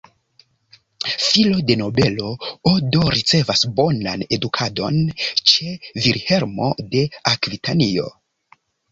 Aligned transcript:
Filo 1.23 1.57
de 1.65 1.73
nobelo, 1.81 2.29
Odo 2.71 3.03
ricevas 3.15 3.61
bonan 3.79 4.23
edukadon 4.37 4.97
ĉe 5.51 5.75
Vilhelmo 6.07 6.71
de 6.95 7.03
Akvitanio. 7.33 8.07